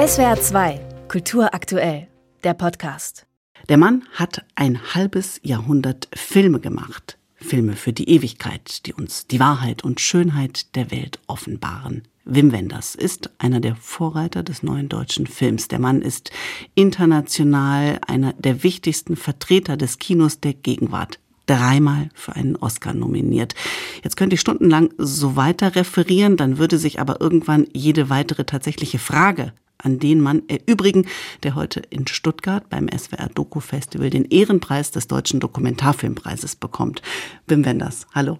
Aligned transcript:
SWR 0.00 0.40
2, 0.40 0.80
Kultur 1.08 1.52
aktuell, 1.52 2.08
der 2.42 2.54
Podcast. 2.54 3.26
Der 3.68 3.76
Mann 3.76 4.04
hat 4.14 4.42
ein 4.54 4.94
halbes 4.94 5.38
Jahrhundert 5.42 6.08
Filme 6.14 6.58
gemacht. 6.58 7.18
Filme 7.34 7.76
für 7.76 7.92
die 7.92 8.08
Ewigkeit, 8.08 8.86
die 8.86 8.94
uns 8.94 9.26
die 9.26 9.40
Wahrheit 9.40 9.84
und 9.84 10.00
Schönheit 10.00 10.74
der 10.74 10.90
Welt 10.90 11.18
offenbaren. 11.26 12.04
Wim 12.24 12.50
Wenders 12.50 12.94
ist 12.94 13.28
einer 13.36 13.60
der 13.60 13.76
Vorreiter 13.76 14.42
des 14.42 14.62
neuen 14.62 14.88
deutschen 14.88 15.26
Films. 15.26 15.68
Der 15.68 15.80
Mann 15.80 16.00
ist 16.00 16.30
international 16.74 18.00
einer 18.06 18.32
der 18.32 18.62
wichtigsten 18.62 19.16
Vertreter 19.16 19.76
des 19.76 19.98
Kinos 19.98 20.40
der 20.40 20.54
Gegenwart 20.54 21.18
dreimal 21.44 22.08
für 22.14 22.34
einen 22.36 22.56
Oscar 22.56 22.94
nominiert. 22.94 23.54
Jetzt 24.02 24.16
könnte 24.16 24.32
ich 24.32 24.40
stundenlang 24.40 24.94
so 24.96 25.36
weiter 25.36 25.74
referieren, 25.74 26.38
dann 26.38 26.56
würde 26.56 26.78
sich 26.78 27.00
aber 27.00 27.20
irgendwann 27.20 27.66
jede 27.74 28.08
weitere 28.08 28.44
tatsächliche 28.44 28.98
Frage 28.98 29.52
an 29.84 29.98
den 29.98 30.20
Mann 30.20 30.42
erübrigen, 30.48 31.06
der 31.42 31.54
heute 31.54 31.80
in 31.90 32.06
Stuttgart 32.06 32.68
beim 32.68 32.88
SWR 32.88 33.28
Doku 33.34 33.60
Festival 33.60 34.10
den 34.10 34.24
Ehrenpreis 34.26 34.90
des 34.90 35.08
Deutschen 35.08 35.40
Dokumentarfilmpreises 35.40 36.56
bekommt. 36.56 37.02
Wim 37.46 37.64
Wenders, 37.64 38.06
hallo. 38.14 38.38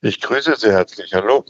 Ich 0.00 0.20
grüße 0.20 0.56
Sie 0.56 0.70
herzlich, 0.70 1.12
hallo. 1.12 1.44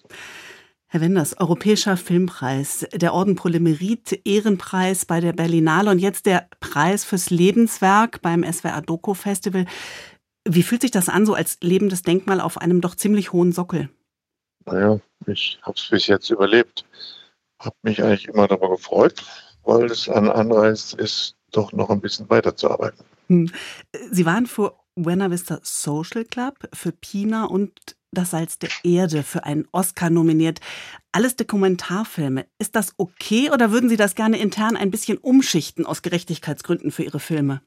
Herr 0.90 1.02
Wenders, 1.02 1.38
Europäischer 1.38 1.98
Filmpreis, 1.98 2.86
der 2.94 3.12
Orden 3.12 3.36
Pro 3.36 3.50
Ehrenpreis 3.50 5.04
bei 5.04 5.20
der 5.20 5.34
Berlinale 5.34 5.90
und 5.90 5.98
jetzt 5.98 6.24
der 6.24 6.48
Preis 6.60 7.04
fürs 7.04 7.28
Lebenswerk 7.28 8.22
beim 8.22 8.42
SWR 8.42 8.80
Doku 8.80 9.12
Festival. 9.12 9.66
Wie 10.46 10.62
fühlt 10.62 10.80
sich 10.80 10.90
das 10.90 11.10
an, 11.10 11.26
so 11.26 11.34
als 11.34 11.58
lebendes 11.60 12.02
Denkmal 12.02 12.40
auf 12.40 12.56
einem 12.56 12.80
doch 12.80 12.94
ziemlich 12.94 13.32
hohen 13.32 13.52
Sockel? 13.52 13.90
Naja, 14.64 14.98
ich 15.26 15.58
habe 15.60 15.76
es 15.76 15.88
bis 15.90 16.06
jetzt 16.06 16.30
überlebt. 16.30 16.86
Habe 17.58 17.76
mich 17.82 18.02
eigentlich 18.02 18.28
immer 18.28 18.48
darüber 18.48 18.70
gefreut, 18.70 19.24
weil 19.64 19.86
es 19.86 20.08
ein 20.08 20.30
Anreiz 20.30 20.92
ist, 20.92 21.34
doch 21.52 21.72
noch 21.72 21.90
ein 21.90 22.00
bisschen 22.00 22.28
weiterzuarbeiten. 22.30 23.04
Hm. 23.28 23.50
Sie 24.10 24.26
waren 24.26 24.46
für 24.46 24.74
Buena 24.94 25.30
Vista 25.30 25.60
Social 25.62 26.24
Club, 26.24 26.68
für 26.72 26.92
Pina 26.92 27.44
und 27.44 27.72
das 28.10 28.30
Salz 28.30 28.58
der 28.58 28.70
Erde 28.84 29.22
für 29.22 29.44
einen 29.44 29.68
Oscar 29.72 30.10
nominiert. 30.10 30.60
Alles 31.12 31.36
Dokumentarfilme. 31.36 32.46
Ist 32.58 32.74
das 32.74 32.94
okay 32.96 33.50
oder 33.50 33.70
würden 33.70 33.88
Sie 33.88 33.96
das 33.96 34.14
gerne 34.14 34.38
intern 34.38 34.76
ein 34.76 34.90
bisschen 34.90 35.18
umschichten 35.18 35.84
aus 35.84 36.02
Gerechtigkeitsgründen 36.02 36.90
für 36.90 37.02
Ihre 37.02 37.20
Filme? 37.20 37.60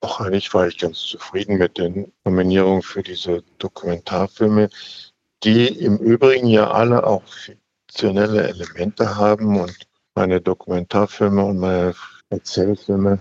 Auch 0.00 0.20
eigentlich 0.20 0.52
war 0.54 0.66
ich 0.68 0.78
ganz 0.78 1.00
zufrieden 1.00 1.58
mit 1.58 1.78
den 1.78 2.12
Nominierungen 2.24 2.82
für 2.82 3.02
diese 3.02 3.42
Dokumentarfilme, 3.58 4.68
die 5.42 5.66
im 5.66 5.98
Übrigen 5.98 6.46
ja 6.46 6.70
alle 6.70 7.06
auch 7.06 7.22
fiktionelle 7.86 8.48
Elemente 8.48 9.16
haben 9.16 9.60
und 9.60 9.76
meine 10.14 10.40
Dokumentarfilme 10.40 11.44
und 11.44 11.58
meine 11.58 11.94
Erzählfilme, 12.30 13.20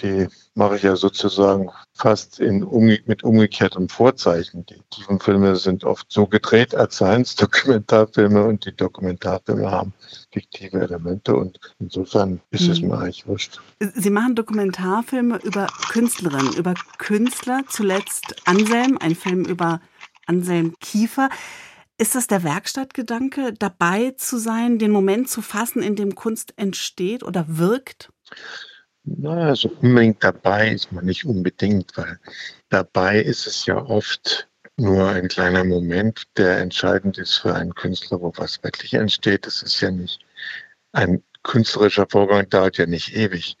die 0.00 0.26
mache 0.54 0.76
ich 0.76 0.82
ja 0.82 0.96
sozusagen 0.96 1.70
fast 1.94 2.40
in 2.40 2.62
umge 2.64 3.00
mit 3.06 3.22
umgekehrtem 3.22 3.88
Vorzeichen. 3.88 4.66
Die 4.66 4.80
tiefen 4.90 5.20
Filme 5.20 5.56
sind 5.56 5.84
oft 5.84 6.10
so 6.10 6.26
gedreht, 6.26 6.74
als 6.74 6.98
seien 6.98 7.22
es 7.22 7.36
Dokumentarfilme 7.36 8.44
und 8.44 8.64
die 8.64 8.74
Dokumentarfilme 8.74 9.70
haben 9.70 9.92
fiktive 10.32 10.80
Elemente 10.80 11.36
und 11.36 11.58
insofern 11.78 12.40
ist 12.50 12.66
mhm. 12.66 12.72
es 12.72 12.80
mir 12.80 12.98
eigentlich 12.98 13.26
wurscht. 13.26 13.60
Sie 13.94 14.10
machen 14.10 14.34
Dokumentarfilme 14.34 15.38
über 15.42 15.66
Künstlerinnen, 15.90 16.54
über 16.54 16.74
Künstler, 16.98 17.62
zuletzt 17.68 18.34
Anselm, 18.46 18.98
ein 19.00 19.14
Film 19.14 19.44
über 19.44 19.80
Anselm 20.26 20.74
Kiefer. 20.80 21.28
Ist 21.98 22.14
das 22.14 22.26
der 22.26 22.42
Werkstattgedanke, 22.42 23.52
dabei 23.52 24.12
zu 24.16 24.38
sein, 24.38 24.78
den 24.78 24.90
Moment 24.90 25.28
zu 25.28 25.42
fassen, 25.42 25.82
in 25.82 25.96
dem 25.96 26.14
Kunst 26.14 26.54
entsteht 26.56 27.22
oder 27.22 27.44
wirkt? 27.48 28.10
Na, 29.04 29.48
also 29.48 29.68
unbedingt 29.80 30.22
dabei 30.22 30.70
ist 30.70 30.92
man 30.92 31.04
nicht 31.04 31.24
unbedingt, 31.24 31.96
weil 31.96 32.18
dabei 32.68 33.20
ist 33.20 33.46
es 33.46 33.66
ja 33.66 33.76
oft 33.76 34.48
nur 34.76 35.08
ein 35.08 35.28
kleiner 35.28 35.64
Moment, 35.64 36.24
der 36.36 36.58
entscheidend 36.58 37.18
ist 37.18 37.36
für 37.36 37.54
einen 37.54 37.74
Künstler, 37.74 38.20
wo 38.20 38.32
was 38.36 38.62
wirklich 38.62 38.94
entsteht. 38.94 39.46
Das 39.46 39.62
ist 39.62 39.80
ja 39.80 39.90
nicht 39.90 40.20
ein 40.92 41.22
künstlerischer 41.42 42.06
Vorgang, 42.08 42.48
dauert 42.48 42.78
ja 42.78 42.86
nicht 42.86 43.14
ewig. 43.14 43.56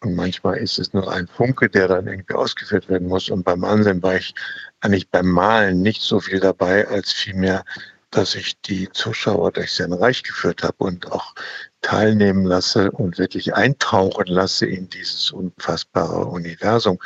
Und 0.00 0.14
manchmal 0.14 0.58
ist 0.58 0.78
es 0.78 0.92
nur 0.92 1.10
ein 1.10 1.26
Funke, 1.26 1.68
der 1.68 1.88
dann 1.88 2.06
irgendwie 2.06 2.34
ausgeführt 2.34 2.88
werden 2.88 3.08
muss. 3.08 3.30
Und 3.30 3.42
beim 3.42 3.64
Ansehen 3.64 4.02
war 4.02 4.16
ich 4.16 4.34
eigentlich 4.80 5.10
beim 5.10 5.26
Malen 5.28 5.82
nicht 5.82 6.02
so 6.02 6.20
viel 6.20 6.38
dabei, 6.38 6.86
als 6.86 7.12
vielmehr, 7.12 7.64
dass 8.10 8.34
ich 8.36 8.60
die 8.60 8.88
Zuschauer 8.92 9.52
durch 9.52 9.72
sein 9.74 9.92
Reich 9.92 10.22
geführt 10.22 10.62
habe 10.62 10.84
und 10.84 11.10
auch 11.10 11.34
teilnehmen 11.82 12.44
lasse 12.44 12.90
und 12.92 13.18
wirklich 13.18 13.54
eintauchen 13.54 14.26
lasse 14.26 14.66
in 14.66 14.88
dieses 14.88 15.32
unfassbare 15.32 16.26
Universum. 16.26 16.98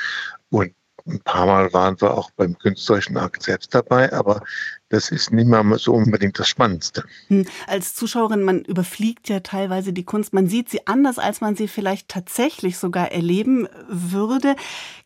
Und 0.50 0.74
ein 1.06 1.20
paar 1.20 1.46
Mal 1.46 1.72
waren 1.72 2.00
wir 2.00 2.16
auch 2.16 2.30
beim 2.32 2.58
künstlerischen 2.58 3.16
Akt 3.16 3.42
selbst 3.42 3.74
dabei, 3.74 4.12
aber 4.12 4.42
das 4.88 5.10
ist 5.10 5.32
nicht 5.32 5.46
mal 5.46 5.78
so 5.78 5.94
unbedingt 5.94 6.38
das 6.38 6.48
Spannendste. 6.48 7.04
Hm. 7.28 7.46
Als 7.66 7.94
Zuschauerin, 7.94 8.42
man 8.42 8.64
überfliegt 8.64 9.28
ja 9.28 9.40
teilweise 9.40 9.92
die 9.92 10.04
Kunst, 10.04 10.32
man 10.32 10.48
sieht 10.48 10.68
sie 10.68 10.86
anders, 10.86 11.18
als 11.18 11.40
man 11.40 11.56
sie 11.56 11.68
vielleicht 11.68 12.08
tatsächlich 12.08 12.78
sogar 12.78 13.10
erleben 13.10 13.68
würde. 13.88 14.54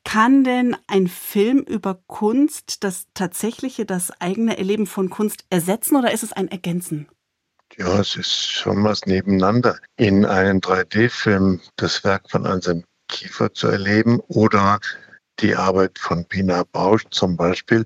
Kann 0.05 0.45
denn 0.45 0.77
ein 0.87 1.09
Film 1.09 1.59
über 1.59 1.99
Kunst 2.07 2.85
das 2.85 3.07
tatsächliche, 3.15 3.87
das 3.87 4.11
eigene 4.21 4.59
Erleben 4.59 4.87
von 4.87 5.11
Kunst 5.11 5.45
ersetzen 5.51 5.97
oder 5.97 6.13
ist 6.13 6.23
es 6.23 6.33
ein 6.33 6.49
Ergänzen? 6.49 7.09
Ja, 7.77 8.01
es 8.01 8.17
ist 8.17 8.51
schon 8.51 8.83
was 8.85 9.07
nebeneinander. 9.07 9.79
In 9.97 10.25
einem 10.25 10.59
3D-Film 10.59 11.61
das 11.77 12.05
Werk 12.05 12.31
von 12.31 12.47
Anselm 12.47 12.85
Kiefer 13.09 13.53
zu 13.53 13.69
erleben 13.69 14.21
oder 14.29 14.81
die 15.41 15.55
Arbeit 15.55 15.99
von 15.99 16.25
Pina 16.25 16.65
Bausch 16.73 17.05
zum 17.11 17.37
Beispiel 17.37 17.85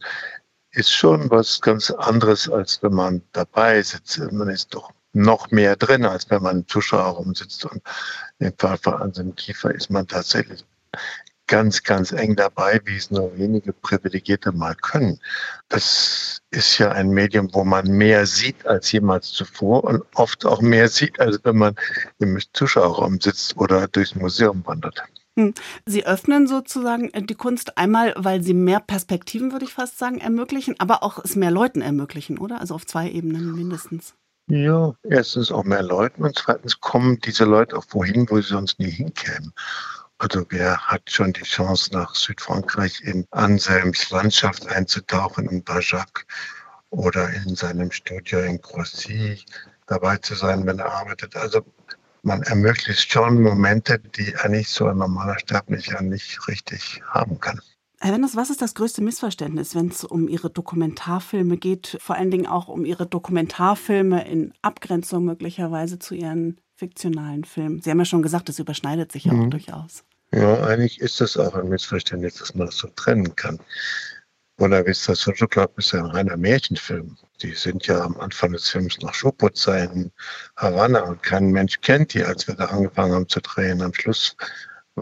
ist 0.73 0.93
schon 0.93 1.31
was 1.31 1.61
ganz 1.61 1.91
anderes, 1.91 2.49
als 2.49 2.83
wenn 2.83 2.95
man 2.95 3.23
dabei 3.33 3.83
sitzt. 3.83 4.19
Man 4.33 4.49
ist 4.49 4.75
doch 4.75 4.93
noch 5.13 5.51
mehr 5.51 5.77
drin, 5.77 6.05
als 6.05 6.31
wenn 6.31 6.43
man 6.43 6.59
im 6.59 6.69
Zuschauerraum 6.69 7.35
sitzt. 7.35 7.65
Und 7.65 7.83
im 8.39 8.53
Fall 8.57 8.79
von 8.79 8.95
Anselm 8.95 9.35
Kiefer 9.35 9.75
ist 9.75 9.91
man 9.91 10.07
tatsächlich 10.07 10.65
ganz, 11.49 11.83
ganz 11.83 12.13
eng 12.13 12.37
dabei, 12.37 12.81
wie 12.85 12.97
es 12.97 13.11
nur 13.11 13.37
wenige 13.37 13.73
Privilegierte 13.73 14.53
mal 14.53 14.77
können. 14.77 15.19
Das 15.69 16.41
ist 16.51 16.79
ja 16.79 16.93
ein 16.93 17.11
Medium, 17.11 17.53
wo 17.53 17.65
man 17.65 17.89
mehr 17.89 18.25
sieht 18.25 18.65
als 18.69 18.93
jemals 18.93 19.33
zuvor 19.33 19.83
und 19.83 20.05
oft 20.15 20.47
auch 20.47 20.61
mehr 20.61 20.89
sieht, 20.89 21.19
als 21.19 21.41
wenn 21.43 21.59
man 21.59 21.75
im 22.21 22.39
Zuschauerraum 22.53 23.21
sitzt 23.21 23.57
oder 23.57 23.89
durchs 23.89 24.15
Museum 24.15 24.65
wandert. 24.65 25.03
Hm. 25.39 25.55
Sie 25.87 26.07
öffnen 26.07 26.47
sozusagen 26.47 27.11
äh, 27.15 27.23
die 27.23 27.35
Kunst 27.35 27.79
einmal, 27.79 28.15
weil 28.17 28.43
sie 28.43 28.55
mehr 28.55 28.81
Perspektiven, 28.81 29.53
würde 29.53 29.65
ich 29.65 29.73
fast 29.73 29.99
sagen, 29.99 30.19
ermöglichen, 30.19 30.75
aber 30.79 31.03
auch 31.03 31.19
es 31.23 31.37
mehr 31.37 31.51
Leuten 31.51 31.81
ermöglichen, 31.81 32.39
oder? 32.39 32.61
Also 32.61 32.75
auf 32.75 32.87
zwei 32.87 33.11
Ebenen 33.11 33.55
mindestens. 33.55 34.15
Ja, 34.49 34.95
erstens 35.05 35.53
auch 35.53 35.63
mehr 35.63 35.83
Leuten 35.83 36.25
und 36.25 36.37
zweitens 36.37 36.81
kommen 36.81 37.21
diese 37.21 37.45
Leute 37.45 37.79
auch 37.79 37.85
wohin, 37.91 38.29
wo 38.29 38.41
sie 38.41 38.49
sonst 38.49 38.81
nie 38.81 38.91
hinkämen. 38.91 39.53
Also 40.19 40.45
wer 40.49 40.77
hat 40.77 41.11
schon 41.11 41.33
die 41.33 41.45
Chance, 41.45 41.95
nach 41.95 42.15
Südfrankreich 42.15 43.01
in 43.05 43.27
Anselms 43.31 44.11
Landschaft 44.11 44.67
einzutauchen, 44.67 45.49
in 45.49 45.63
Bajac 45.63 46.27
oder 46.91 47.31
in 47.31 47.55
seinem 47.55 47.93
Studio 47.93 48.41
in 48.41 48.61
Croissy 48.61 49.39
dabei 49.87 50.17
zu 50.19 50.35
sein, 50.35 50.67
wenn 50.67 50.79
er 50.79 50.93
arbeitet. 50.93 51.37
Also 51.37 51.65
man 52.23 52.43
ermöglicht 52.43 53.11
schon 53.11 53.43
Momente, 53.43 53.99
die 53.99 54.37
eigentlich 54.37 54.69
so 54.69 54.87
ein 54.87 54.99
normaler 54.99 55.39
Sterblicher 55.39 56.03
nicht 56.03 56.49
richtig 56.49 57.03
haben 57.09 57.41
kann. 57.41 57.61
Herr 58.03 58.15
Wenders, 58.15 58.35
was 58.35 58.49
ist 58.49 58.63
das 58.63 58.75
größte 58.75 59.03
Missverständnis, 59.03 59.75
wenn 59.75 59.89
es 59.89 60.05
um 60.05 60.27
Ihre 60.27 60.49
Dokumentarfilme 60.49 61.59
geht, 61.59 61.99
vor 62.01 62.17
allen 62.17 62.31
Dingen 62.31 62.47
auch 62.47 62.69
um 62.69 62.87
Ihre 62.87 63.07
Dokumentarfilme 63.07 64.27
in 64.27 64.55
Abgrenzung 64.63 65.27
möglicherweise 65.27 65.99
zu 65.99 66.15
Ihren 66.15 66.59
fiktionalen 66.77 67.45
Filmen? 67.45 67.83
Sie 67.83 67.91
haben 67.91 67.99
ja 67.99 68.07
schon 68.07 68.23
gesagt, 68.23 68.49
es 68.49 68.59
überschneidet 68.59 69.13
sich 69.13 69.25
ja 69.27 69.35
mhm. 69.35 69.45
auch 69.45 69.51
durchaus. 69.51 70.05
Ja, 70.33 70.63
eigentlich 70.65 71.01
ist 71.01 71.21
das 71.21 71.37
auch 71.37 71.55
ein 71.55 71.69
Missverständnis, 71.69 72.37
dass 72.37 72.55
man 72.55 72.69
das 72.69 72.79
so 72.79 72.89
trennen 72.89 73.37
kann. 73.37 73.59
Buena 74.61 74.85
Vista 74.85 75.15
Social 75.15 75.49
Club 75.49 75.79
ist 75.79 75.93
ja 75.93 76.01
ein 76.01 76.11
reiner 76.11 76.37
Märchenfilm. 76.37 77.17
Die 77.41 77.53
sind 77.53 77.87
ja 77.87 78.03
am 78.03 78.21
Anfang 78.21 78.53
des 78.53 78.69
Films 78.69 78.99
nach 79.01 79.15
Schopotza 79.15 79.75
in 79.85 80.13
Havanna 80.55 81.01
und 81.01 81.23
kein 81.23 81.51
Mensch 81.51 81.81
kennt 81.81 82.13
die, 82.13 82.23
als 82.23 82.47
wir 82.47 82.57
da 82.57 82.67
angefangen 82.67 83.15
haben 83.15 83.29
zu 83.31 83.41
drehen. 83.41 83.81
Am 83.81 83.95
Schluss 83.95 84.37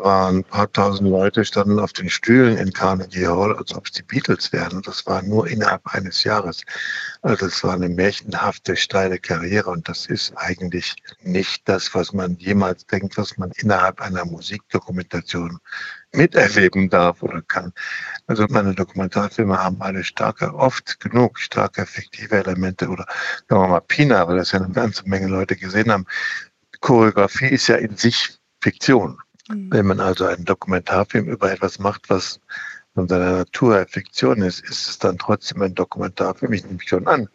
waren 0.03 0.39
ein 0.39 0.45
paar 0.45 0.71
tausend 0.73 1.09
Leute, 1.09 1.45
standen 1.45 1.79
auf 1.79 1.93
den 1.93 2.09
Stühlen 2.11 2.57
in 2.57 2.73
Carnegie 2.73 3.27
Hall, 3.27 3.57
als 3.57 3.75
ob 3.75 3.87
es 3.87 3.93
die 3.93 4.03
Beatles 4.03 4.53
wären. 4.53 4.83
Das 4.83 5.07
war 5.07 5.23
nur 5.23 5.47
innerhalb 5.47 5.87
eines 5.87 6.25
Jahres. 6.25 6.63
Also 7.23 7.47
es 7.47 7.63
war 7.65 7.75
eine 7.75 7.89
märchenhafte, 7.89 8.77
steile 8.77 9.19
Karriere. 9.19 9.71
Und 9.71 9.89
das 9.89 10.07
ist 10.07 10.33
eigentlich 10.37 10.97
nicht 11.23 11.69
das, 11.69 11.95
was 11.95 12.13
man 12.13 12.37
jemals 12.37 12.87
denkt, 12.87 13.17
was 13.17 13.37
man 13.39 13.51
innerhalb 13.53 14.01
einer 14.01 14.25
Musikdokumentation 14.25 15.59
miterleben 16.13 16.89
darf 16.89 17.23
oder 17.23 17.43
kann. 17.43 17.73
Also 18.27 18.47
meine 18.49 18.75
Dokumentarfilme 18.75 19.63
haben 19.63 19.81
alle 19.81 20.05
starke, 20.05 20.55
oft 20.55 21.01
genug 21.01 21.39
starke 21.39 21.87
fiktive 21.87 22.37
Elemente 22.37 22.89
oder 22.89 23.07
sagen 23.49 23.63
wir 23.63 23.69
mal 23.69 23.81
Pina, 23.81 24.27
weil 24.27 24.37
das 24.37 24.53
ja 24.53 24.61
eine 24.61 24.73
ganze 24.73 25.09
Menge 25.09 25.27
Leute 25.29 25.57
gesehen 25.57 25.93
haben, 25.93 26.07
Choreografie 26.81 27.49
ist 27.49 27.69
ja 27.69 27.77
in 27.77 27.97
sich 27.97 28.39
Fiktion. 28.61 29.19
Mhm. 29.49 29.73
Wenn 29.73 29.87
man 29.87 30.01
also 30.01 30.27
einen 30.27 30.45
Dokumentarfilm 30.45 31.29
über 31.29 31.51
etwas 31.51 31.79
macht, 31.79 32.11
was 32.11 32.41
von 32.95 33.09
seiner 33.09 33.33
Natur 33.33 33.87
Fiktion 33.89 34.43
ist, 34.43 34.61
ist 34.65 34.89
es 34.89 34.99
dann 34.99 35.19
trotzdem 35.19 35.63
ein 35.63 35.75
Dokumentarfilm. 35.75 36.53
Ich 36.53 36.65
nehme 36.65 36.81
schon 36.85 37.07
an. 37.07 37.29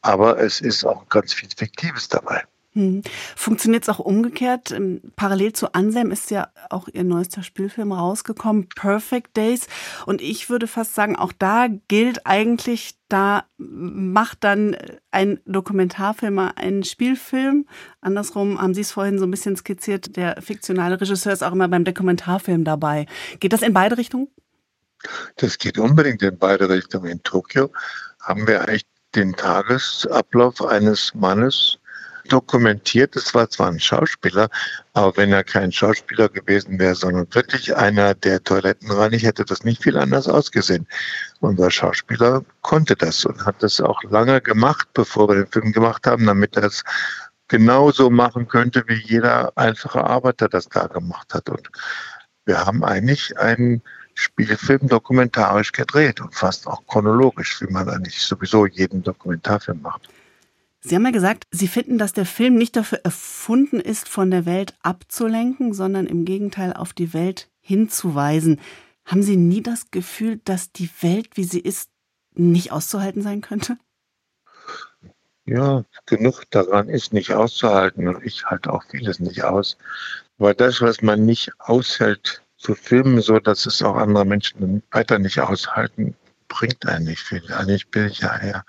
Aber 0.00 0.38
es 0.38 0.60
ist 0.60 0.84
auch 0.84 1.08
ganz 1.08 1.32
viel 1.32 1.48
Fiktives 1.56 2.08
dabei. 2.08 2.44
Hm. 2.74 3.02
Funktioniert 3.36 3.82
es 3.82 3.90
auch 3.90 3.98
umgekehrt? 3.98 4.70
Ähm, 4.70 5.02
parallel 5.14 5.52
zu 5.52 5.74
Anselm 5.74 6.10
ist 6.10 6.30
ja 6.30 6.48
auch 6.70 6.88
ihr 6.88 7.04
neuester 7.04 7.42
Spielfilm 7.42 7.92
rausgekommen, 7.92 8.68
Perfect 8.70 9.36
Days. 9.36 9.66
Und 10.06 10.22
ich 10.22 10.48
würde 10.48 10.66
fast 10.66 10.94
sagen, 10.94 11.16
auch 11.16 11.32
da 11.38 11.68
gilt 11.88 12.26
eigentlich, 12.26 12.94
da 13.10 13.44
macht 13.58 14.42
dann 14.44 14.74
ein 15.10 15.40
Dokumentarfilmer 15.44 16.56
einen 16.56 16.82
Spielfilm. 16.82 17.66
Andersrum 18.00 18.60
haben 18.60 18.72
Sie 18.72 18.80
es 18.80 18.92
vorhin 18.92 19.18
so 19.18 19.26
ein 19.26 19.30
bisschen 19.30 19.54
skizziert, 19.56 20.16
der 20.16 20.40
fiktionale 20.40 20.98
Regisseur 20.98 21.34
ist 21.34 21.44
auch 21.44 21.52
immer 21.52 21.68
beim 21.68 21.84
Dokumentarfilm 21.84 22.64
dabei. 22.64 23.04
Geht 23.38 23.52
das 23.52 23.60
in 23.60 23.74
beide 23.74 23.98
Richtungen? 23.98 24.28
Das 25.36 25.58
geht 25.58 25.78
unbedingt 25.78 26.22
in 26.22 26.38
beide 26.38 26.70
Richtungen. 26.70 27.10
In 27.10 27.22
Tokio 27.22 27.70
haben 28.20 28.46
wir 28.46 28.62
eigentlich 28.62 28.86
den 29.14 29.34
Tagesablauf 29.34 30.64
eines 30.64 31.14
Mannes 31.14 31.78
dokumentiert. 32.28 33.16
Es 33.16 33.34
war 33.34 33.48
zwar 33.50 33.68
ein 33.68 33.80
Schauspieler, 33.80 34.48
aber 34.92 35.16
wenn 35.16 35.32
er 35.32 35.44
kein 35.44 35.72
Schauspieler 35.72 36.28
gewesen 36.28 36.78
wäre, 36.78 36.94
sondern 36.94 37.26
wirklich 37.34 37.74
einer, 37.76 38.14
der 38.14 38.42
Toiletten 38.42 38.90
reinigt, 38.90 39.24
hätte 39.24 39.44
das 39.44 39.64
nicht 39.64 39.82
viel 39.82 39.96
anders 39.96 40.28
ausgesehen. 40.28 40.86
Unser 41.40 41.70
Schauspieler 41.70 42.44
konnte 42.60 42.96
das 42.96 43.24
und 43.24 43.44
hat 43.44 43.62
das 43.62 43.80
auch 43.80 44.02
lange 44.04 44.40
gemacht, 44.40 44.88
bevor 44.94 45.28
wir 45.28 45.36
den 45.36 45.46
Film 45.46 45.72
gemacht 45.72 46.06
haben, 46.06 46.26
damit 46.26 46.56
er 46.56 46.64
es 46.64 46.84
genauso 47.48 48.10
machen 48.10 48.48
könnte, 48.48 48.84
wie 48.86 49.02
jeder 49.04 49.52
einfache 49.56 50.04
Arbeiter 50.04 50.48
das 50.48 50.68
da 50.68 50.86
gemacht 50.86 51.34
hat. 51.34 51.48
Und 51.48 51.68
wir 52.46 52.64
haben 52.64 52.82
eigentlich 52.84 53.38
einen 53.38 53.82
Spielfilm 54.14 54.88
dokumentarisch 54.88 55.72
gedreht 55.72 56.20
und 56.20 56.34
fast 56.34 56.66
auch 56.66 56.86
chronologisch, 56.86 57.60
wie 57.60 57.72
man 57.72 57.88
eigentlich 57.88 58.20
sowieso 58.20 58.66
jeden 58.66 59.02
Dokumentarfilm 59.02 59.80
macht. 59.82 60.08
Sie 60.84 60.96
haben 60.96 61.04
ja 61.04 61.12
gesagt, 61.12 61.46
Sie 61.52 61.68
finden, 61.68 61.96
dass 61.96 62.12
der 62.12 62.26
Film 62.26 62.54
nicht 62.54 62.74
dafür 62.74 63.00
erfunden 63.04 63.78
ist, 63.78 64.08
von 64.08 64.32
der 64.32 64.46
Welt 64.46 64.74
abzulenken, 64.82 65.74
sondern 65.74 66.06
im 66.06 66.24
Gegenteil 66.24 66.72
auf 66.72 66.92
die 66.92 67.12
Welt 67.12 67.48
hinzuweisen. 67.60 68.60
Haben 69.04 69.22
Sie 69.22 69.36
nie 69.36 69.62
das 69.62 69.92
Gefühl, 69.92 70.40
dass 70.44 70.72
die 70.72 70.90
Welt, 71.00 71.36
wie 71.36 71.44
sie 71.44 71.60
ist, 71.60 71.90
nicht 72.34 72.72
auszuhalten 72.72 73.22
sein 73.22 73.42
könnte? 73.42 73.78
Ja, 75.44 75.84
genug 76.06 76.50
daran 76.50 76.88
ist 76.88 77.12
nicht 77.12 77.32
auszuhalten 77.32 78.08
und 78.08 78.24
ich 78.24 78.44
halte 78.44 78.72
auch 78.72 78.82
vieles 78.90 79.20
nicht 79.20 79.44
aus. 79.44 79.76
Weil 80.38 80.54
das, 80.54 80.80
was 80.80 81.02
man 81.02 81.24
nicht 81.24 81.52
aushält, 81.58 82.42
zu 82.56 82.74
filmen, 82.74 83.20
so 83.20 83.38
dass 83.38 83.66
es 83.66 83.82
auch 83.82 83.96
andere 83.96 84.24
Menschen 84.24 84.82
weiter 84.90 85.18
nicht 85.18 85.40
aushalten, 85.40 86.16
bringt 86.48 86.86
einen 86.86 87.06
nicht 87.06 87.22
viel. 87.22 87.42
Eigentlich 87.52 87.88
bin 87.88 88.06
ich 88.06 88.20
ja 88.20 88.38
eher 88.38 88.64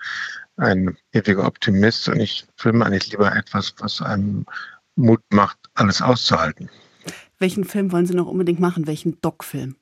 ein 0.56 0.96
ewiger 1.12 1.46
Optimist 1.46 2.08
und 2.08 2.20
ich 2.20 2.46
filme 2.56 2.84
eigentlich 2.84 3.10
lieber 3.10 3.34
etwas, 3.34 3.74
was 3.78 4.00
einem 4.00 4.46
Mut 4.96 5.22
macht, 5.30 5.58
alles 5.74 6.00
auszuhalten. 6.00 6.70
Welchen 7.38 7.64
Film 7.64 7.92
wollen 7.92 8.06
Sie 8.06 8.14
noch 8.14 8.26
unbedingt 8.26 8.60
machen? 8.60 8.86
Welchen 8.86 9.20
Doc-Film? 9.20 9.76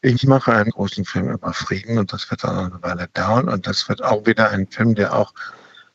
Ich 0.00 0.26
mache 0.26 0.52
einen 0.52 0.70
großen 0.70 1.04
Film 1.04 1.30
über 1.30 1.52
Frieden 1.52 1.98
und 1.98 2.12
das 2.12 2.30
wird 2.30 2.44
dann 2.44 2.72
eine 2.72 2.82
Weile 2.82 3.08
dauern 3.12 3.48
und 3.48 3.66
das 3.66 3.88
wird 3.88 4.02
auch 4.02 4.24
wieder 4.26 4.50
ein 4.50 4.66
Film, 4.66 4.94
der 4.94 5.14
auch 5.14 5.32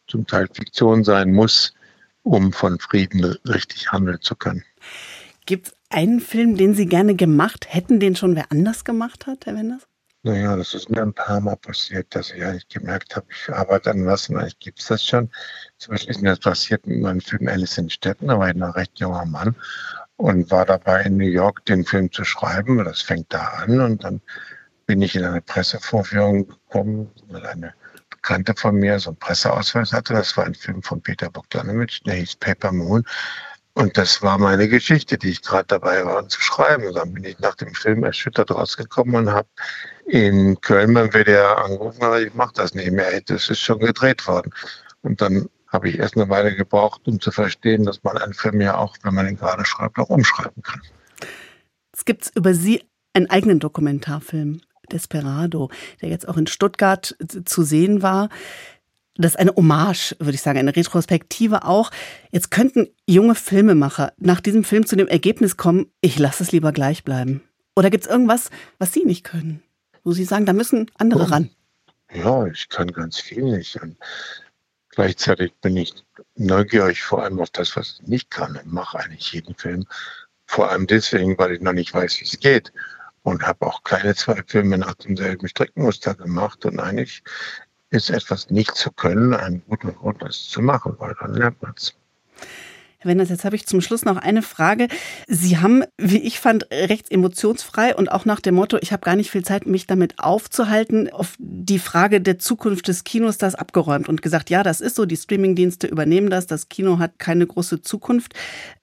zum 0.07 0.27
Teil 0.27 0.47
Fiktion 0.53 1.03
sein 1.03 1.31
muss, 1.31 1.73
um 2.23 2.53
von 2.53 2.79
Frieden 2.79 3.23
richtig 3.45 3.91
handeln 3.91 4.21
zu 4.21 4.35
können. 4.35 4.63
Gibt 5.45 5.67
es 5.67 5.73
einen 5.89 6.19
Film, 6.19 6.55
den 6.55 6.75
Sie 6.75 6.85
gerne 6.85 7.15
gemacht 7.15 7.73
hätten, 7.73 7.99
den 7.99 8.15
schon 8.15 8.35
wer 8.35 8.51
anders 8.51 8.85
gemacht 8.85 9.27
hat, 9.27 9.45
Herr 9.45 9.55
Wenders? 9.55 9.88
Naja, 10.23 10.56
das 10.56 10.75
ist 10.75 10.89
mir 10.91 11.01
ein 11.01 11.13
paar 11.13 11.39
Mal 11.41 11.56
passiert, 11.57 12.13
dass 12.15 12.29
ich 12.31 12.44
eigentlich 12.44 12.68
gemerkt 12.68 13.15
habe, 13.15 13.25
ich 13.31 13.50
arbeite 13.51 13.89
an 13.89 14.06
was 14.06 14.29
und 14.29 14.38
eigentlich 14.38 14.59
gibt 14.59 14.79
es 14.79 14.85
das 14.88 15.03
schon. 15.03 15.31
Zum 15.79 15.94
Beispiel 15.94 16.12
ist 16.12 16.21
mir 16.21 16.29
das 16.29 16.39
passiert 16.39 16.85
mit 16.85 17.01
meinem 17.01 17.21
Film 17.21 17.47
Alice 17.47 17.79
in 17.79 17.89
Städten, 17.89 18.27
da 18.27 18.38
war 18.38 18.50
ich 18.50 18.56
noch 18.56 18.75
recht 18.75 19.00
junger 19.00 19.25
Mann 19.25 19.56
und 20.18 20.51
war 20.51 20.65
dabei 20.68 21.01
in 21.03 21.18
New 21.18 21.25
York 21.25 21.65
den 21.65 21.83
Film 21.85 22.12
zu 22.12 22.23
schreiben. 22.23 22.83
Das 22.85 23.01
fängt 23.01 23.33
da 23.33 23.47
an 23.63 23.79
und 23.81 24.03
dann 24.03 24.21
bin 24.85 25.01
ich 25.01 25.15
in 25.15 25.25
eine 25.25 25.41
Pressevorführung 25.41 26.47
gekommen, 26.47 27.09
weil 27.29 27.45
eine 27.47 27.74
Bekannte 28.12 28.53
von 28.56 28.75
mir 28.75 29.00
so 29.00 29.09
einen 29.09 29.17
Presseausweis 29.17 29.91
hatte. 29.91 30.13
Das 30.13 30.38
war 30.38 30.45
ein 30.45 30.53
Film 30.53 30.83
von 30.83 31.01
Peter 31.01 31.31
Bogdanovich, 31.31 32.03
der 32.03 32.15
hieß 32.15 32.35
Paper 32.35 32.71
Moon. 32.71 33.03
Und 33.73 33.97
das 33.97 34.21
war 34.21 34.38
meine 34.38 34.68
Geschichte, 34.68 35.18
die 35.18 35.29
ich 35.29 35.41
gerade 35.41 35.65
dabei 35.68 36.06
war 36.06 36.27
zu 36.27 36.41
schreiben. 36.41 36.88
Und 36.88 36.95
dann 36.95 37.13
bin 37.13 37.23
ich 37.23 37.39
nach 37.39 37.56
dem 37.56 37.73
Film 37.73 38.03
erschüttert 38.03 38.51
rausgekommen 38.51 39.15
und 39.15 39.31
habe 39.31 39.47
in 40.06 40.59
Köln 40.59 40.94
beim 40.94 41.12
WDR 41.12 41.57
angerufen, 41.57 42.03
aber 42.03 42.21
ich 42.21 42.33
mache 42.33 42.53
das 42.56 42.73
nicht 42.73 42.91
mehr, 42.91 43.21
das 43.21 43.50
ist 43.50 43.62
schon 43.62 43.79
gedreht 43.79 44.27
worden. 44.27 44.51
Und 45.01 45.21
dann 45.21 45.50
habe 45.68 45.89
ich 45.89 46.00
erst 46.00 46.18
eine 46.18 46.27
Weile 46.29 46.53
gebraucht, 46.56 47.01
um 47.07 47.19
zu 47.21 47.31
verstehen, 47.31 47.85
dass 47.85 48.03
man 48.03 48.18
einen 48.18 48.33
Film 48.33 48.59
ja 48.59 48.77
auch, 48.77 48.97
wenn 49.03 49.13
man 49.13 49.27
ihn 49.27 49.38
gerade 49.38 49.63
schreibt, 49.63 49.97
auch 49.97 50.09
umschreiben 50.09 50.62
kann. 50.63 50.81
Es 51.94 52.03
gibt 52.03 52.31
über 52.35 52.53
Sie 52.53 52.83
einen 53.13 53.29
eigenen 53.29 53.59
Dokumentarfilm, 53.59 54.62
Desperado, 54.91 55.69
der 56.01 56.09
jetzt 56.09 56.27
auch 56.27 56.38
in 56.38 56.47
Stuttgart 56.47 57.15
zu 57.45 57.63
sehen 57.63 58.01
war. 58.01 58.29
Das 59.15 59.33
ist 59.33 59.39
eine 59.39 59.55
Hommage, 59.55 60.15
würde 60.19 60.35
ich 60.35 60.41
sagen, 60.41 60.59
eine 60.59 60.75
Retrospektive 60.75 61.65
auch. 61.65 61.91
Jetzt 62.31 62.49
könnten 62.49 62.87
junge 63.07 63.35
Filmemacher 63.35 64.13
nach 64.17 64.39
diesem 64.39 64.63
Film 64.63 64.85
zu 64.85 64.95
dem 64.95 65.07
Ergebnis 65.07 65.57
kommen, 65.57 65.91
ich 66.01 66.17
lasse 66.17 66.43
es 66.43 66.51
lieber 66.51 66.71
gleich 66.71 67.03
bleiben. 67.03 67.41
Oder 67.75 67.89
gibt 67.89 68.05
es 68.05 68.09
irgendwas, 68.09 68.49
was 68.79 68.93
Sie 68.93 69.03
nicht 69.03 69.23
können? 69.23 69.61
wo 70.03 70.11
Sie 70.11 70.23
sagen, 70.23 70.45
da 70.45 70.53
müssen 70.53 70.89
andere 70.97 71.31
ran? 71.31 71.49
Ja, 72.13 72.45
ich 72.47 72.69
kann 72.69 72.91
ganz 72.91 73.19
viel 73.19 73.43
nicht. 73.43 73.81
Und 73.81 73.97
gleichzeitig 74.89 75.53
bin 75.61 75.77
ich 75.77 75.93
neugierig 76.35 77.01
vor 77.01 77.23
allem 77.23 77.39
auf 77.39 77.49
das, 77.51 77.75
was 77.75 77.99
ich 78.01 78.07
nicht 78.07 78.31
kann. 78.31 78.59
Ich 78.61 78.71
mache 78.71 78.99
eigentlich 78.99 79.31
jeden 79.31 79.55
Film. 79.55 79.85
Vor 80.45 80.69
allem 80.69 80.87
deswegen, 80.87 81.37
weil 81.37 81.53
ich 81.53 81.61
noch 81.61 81.73
nicht 81.73 81.93
weiß, 81.93 82.19
wie 82.19 82.25
es 82.25 82.39
geht. 82.39 82.73
Und 83.23 83.43
habe 83.43 83.67
auch 83.67 83.83
keine 83.83 84.15
zwei 84.15 84.41
Filme 84.45 84.77
nach 84.77 84.95
demselben 84.95 85.47
Strickmuster 85.47 86.15
gemacht. 86.15 86.65
Und 86.65 86.79
eigentlich 86.79 87.23
ist 87.91 88.09
etwas 88.09 88.49
nicht 88.49 88.75
zu 88.75 88.91
können 88.91 89.33
ein 89.33 89.61
guter 89.67 89.91
Grund, 89.91 90.21
das 90.21 90.47
zu 90.47 90.61
machen, 90.61 90.95
weil 90.97 91.15
dann 91.19 91.33
lernt 91.33 91.61
man 91.61 91.73
es. 91.75 91.93
Herr 92.99 93.09
Wenders, 93.09 93.29
jetzt 93.29 93.45
habe 93.45 93.55
ich 93.55 93.65
zum 93.65 93.81
Schluss 93.81 94.05
noch 94.05 94.17
eine 94.17 94.43
Frage. 94.43 94.88
Sie 95.27 95.57
haben, 95.57 95.83
wie 95.98 96.19
ich 96.19 96.39
fand, 96.39 96.67
recht 96.71 97.12
emotionsfrei 97.12 97.95
und 97.95 98.12
auch 98.12 98.25
nach 98.25 98.39
dem 98.39 98.53
Motto, 98.53 98.77
ich 98.79 98.93
habe 98.93 99.03
gar 99.03 99.15
nicht 99.15 99.31
viel 99.31 99.43
Zeit, 99.43 99.65
mich 99.65 99.88
damit 99.88 100.19
aufzuhalten, 100.19 101.10
auf 101.10 101.33
die 101.39 101.79
Frage 101.79 102.21
der 102.21 102.38
Zukunft 102.38 102.88
des 102.88 103.03
Kinos 103.03 103.39
das 103.39 103.55
abgeräumt 103.55 104.07
und 104.07 104.21
gesagt, 104.21 104.51
ja, 104.51 104.62
das 104.62 104.81
ist 104.81 104.95
so, 104.95 105.05
die 105.05 105.17
Streamingdienste 105.17 105.88
übernehmen 105.88 106.29
das, 106.29 106.45
das 106.45 106.69
Kino 106.69 107.00
hat 107.00 107.17
keine 107.17 107.48
große 107.48 107.81
Zukunft. 107.81 108.36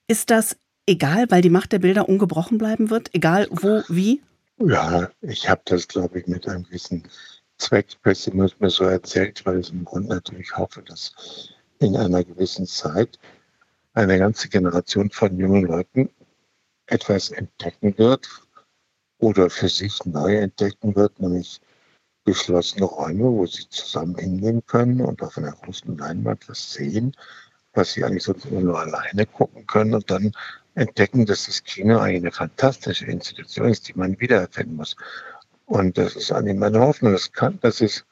Ist 0.08 0.30
das 0.30 0.56
egal, 0.86 1.26
weil 1.28 1.40
die 1.40 1.50
Macht 1.50 1.70
der 1.70 1.78
Bilder 1.78 2.08
ungebrochen 2.08 2.58
bleiben 2.58 2.90
wird, 2.90 3.14
egal 3.14 3.46
wo, 3.52 3.82
wie? 3.88 4.20
Ja, 4.58 5.10
ich 5.20 5.48
habe 5.48 5.62
das, 5.64 5.86
glaube 5.86 6.18
ich, 6.18 6.26
mit 6.26 6.48
einem 6.48 6.64
gewissen 6.64 7.04
Zweckpessimismus 7.58 8.76
so 8.76 8.84
erzählt, 8.84 9.44
weil 9.44 9.60
ich 9.60 9.72
im 9.72 9.84
Grunde 9.84 10.08
natürlich 10.08 10.56
hoffe, 10.56 10.82
dass 10.82 11.50
in 11.80 11.96
einer 11.96 12.24
gewissen 12.24 12.66
Zeit 12.66 13.18
eine 13.94 14.18
ganze 14.18 14.48
Generation 14.48 15.10
von 15.10 15.36
jungen 15.38 15.66
Leuten 15.66 16.10
etwas 16.86 17.30
entdecken 17.30 17.96
wird 17.98 18.28
oder 19.18 19.50
für 19.50 19.68
sich 19.68 20.04
neu 20.04 20.36
entdecken 20.36 20.94
wird, 20.96 21.20
nämlich 21.20 21.60
geschlossene 22.24 22.84
Räume, 22.84 23.24
wo 23.24 23.46
sie 23.46 23.68
zusammen 23.68 24.16
hingehen 24.16 24.64
können 24.66 25.00
und 25.00 25.22
auf 25.22 25.38
einer 25.38 25.52
großen 25.52 25.96
Leinwand 25.96 26.48
was 26.48 26.72
sehen, 26.72 27.16
was 27.72 27.92
sie 27.92 28.04
eigentlich 28.04 28.24
sonst 28.24 28.46
immer 28.46 28.60
nur 28.60 28.78
alleine 28.78 29.26
gucken 29.26 29.66
können 29.66 29.94
und 29.94 30.10
dann 30.10 30.32
entdecken, 30.74 31.26
dass 31.26 31.46
das 31.46 31.64
Kino 31.64 31.98
eine 31.98 32.30
fantastische 32.30 33.06
Institution 33.06 33.68
ist, 33.68 33.88
die 33.88 33.94
man 33.94 34.18
wiedererfinden 34.20 34.76
muss. 34.76 34.94
Und 35.68 35.98
das 35.98 36.16
ist 36.16 36.32
eigentlich 36.32 36.56
meine 36.56 36.80
Hoffnung. 36.80 37.12
Das 37.12 37.30
kann, 37.30 37.60
dass 37.60 37.82
es 37.82 38.04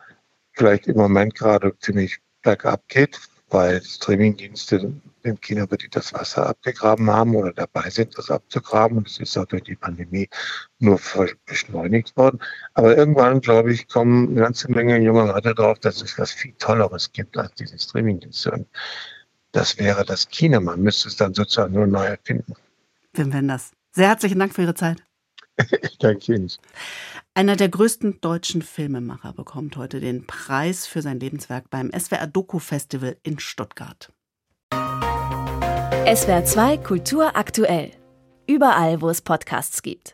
vielleicht 0.52 0.88
im 0.88 0.96
Moment 0.96 1.34
gerade 1.34 1.76
ziemlich 1.78 2.18
bergab 2.42 2.86
geht, 2.88 3.18
weil 3.48 3.82
Streamingdienste 3.82 4.92
im 5.22 5.40
Kino 5.40 5.66
die 5.66 5.88
das 5.88 6.12
Wasser 6.12 6.48
abgegraben 6.48 7.10
haben 7.10 7.34
oder 7.34 7.52
dabei 7.54 7.88
sind, 7.88 8.16
das 8.18 8.30
abzugraben. 8.30 8.98
Und 8.98 9.08
es 9.08 9.18
ist 9.18 9.38
auch 9.38 9.46
durch 9.46 9.62
die 9.62 9.74
Pandemie 9.74 10.28
nur 10.80 11.00
beschleunigt 11.46 12.14
worden. 12.18 12.40
Aber 12.74 12.94
irgendwann, 12.94 13.40
glaube 13.40 13.72
ich, 13.72 13.88
kommen 13.88 14.28
eine 14.28 14.40
ganze 14.40 14.70
Menge 14.70 15.00
junger 15.00 15.26
Leute 15.26 15.54
drauf, 15.54 15.78
dass 15.78 16.02
es 16.02 16.18
was 16.18 16.32
viel 16.32 16.52
Tolleres 16.58 17.10
gibt 17.10 17.38
als 17.38 17.54
diese 17.54 17.78
Streamingdienste. 17.78 18.50
Und 18.52 18.66
das 19.52 19.78
wäre 19.78 20.04
das 20.04 20.28
Kino. 20.28 20.60
Man 20.60 20.82
müsste 20.82 21.08
es 21.08 21.16
dann 21.16 21.32
sozusagen 21.32 21.72
nur 21.72 21.86
neu 21.86 22.04
erfinden. 22.04 22.54
Wim 23.14 23.32
Wenders, 23.32 23.72
sehr 23.92 24.08
herzlichen 24.08 24.38
Dank 24.38 24.54
für 24.54 24.60
Ihre 24.60 24.74
Zeit. 24.74 25.05
ich 25.82 25.98
danke 25.98 26.34
Ihnen. 26.34 26.50
Einer 27.34 27.56
der 27.56 27.68
größten 27.68 28.20
deutschen 28.20 28.62
Filmemacher 28.62 29.32
bekommt 29.32 29.76
heute 29.76 30.00
den 30.00 30.26
Preis 30.26 30.86
für 30.86 31.02
sein 31.02 31.20
Lebenswerk 31.20 31.68
beim 31.70 31.90
SWR 31.92 32.26
Doku 32.26 32.58
Festival 32.58 33.16
in 33.22 33.38
Stuttgart. 33.38 34.12
SWR 34.72 36.44
2 36.44 36.76
Kultur 36.78 37.36
aktuell. 37.36 37.90
Überall, 38.46 39.00
wo 39.00 39.08
es 39.08 39.22
Podcasts 39.22 39.82
gibt. 39.82 40.04